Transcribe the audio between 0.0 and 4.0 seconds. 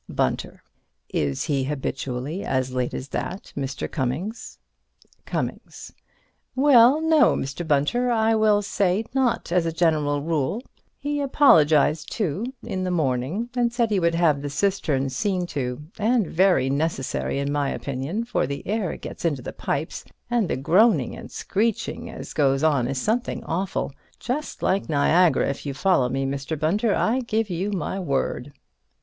Bunter: Is he habitually as late as that, Mr.